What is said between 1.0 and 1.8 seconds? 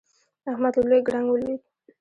ګړنګ ولوېد.